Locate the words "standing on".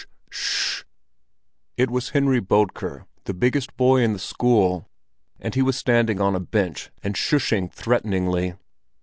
5.77-6.35